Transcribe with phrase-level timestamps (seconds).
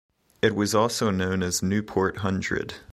[0.41, 2.73] It was also known as Newport hundred.